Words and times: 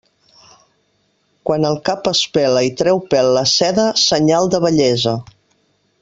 Quan 1.49 1.67
el 1.73 1.77
cap 1.91 2.09
es 2.13 2.21
pela 2.37 2.63
i 2.69 2.73
treu 2.81 3.01
pèl 3.13 3.29
la 3.39 3.43
seda, 3.55 3.85
senyal 4.09 4.49
de 4.55 4.63
vellesa. 4.69 5.17